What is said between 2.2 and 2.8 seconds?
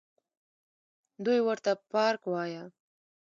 وايه.